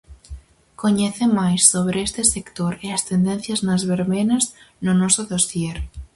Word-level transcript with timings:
Coñece 0.81 1.25
máis 1.39 1.61
sobre 1.73 1.97
este 2.07 2.21
sector 2.33 2.73
e 2.85 2.87
as 2.97 3.05
tendencias 3.11 3.59
nas 3.67 3.81
verbenas 3.93 4.43
no 4.85 4.93
noso 5.01 5.21
Dosier. 5.31 5.77